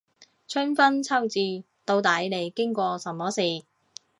[0.47, 3.41] 春分秋至，到底你經過什麼事